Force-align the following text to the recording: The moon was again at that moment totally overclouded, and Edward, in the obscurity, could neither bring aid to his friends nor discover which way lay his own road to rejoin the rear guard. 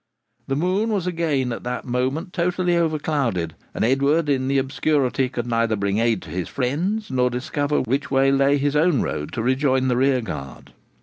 The 0.47 0.55
moon 0.55 0.89
was 0.89 1.05
again 1.05 1.51
at 1.51 1.63
that 1.63 1.85
moment 1.85 2.33
totally 2.33 2.73
overclouded, 2.73 3.51
and 3.75 3.85
Edward, 3.85 4.29
in 4.29 4.47
the 4.47 4.57
obscurity, 4.57 5.29
could 5.29 5.45
neither 5.45 5.75
bring 5.75 5.99
aid 5.99 6.23
to 6.23 6.31
his 6.31 6.49
friends 6.49 7.11
nor 7.11 7.29
discover 7.29 7.81
which 7.81 8.09
way 8.09 8.31
lay 8.31 8.57
his 8.57 8.75
own 8.75 9.03
road 9.03 9.31
to 9.33 9.43
rejoin 9.43 9.89
the 9.89 9.97
rear 9.97 10.19
guard. 10.21 10.73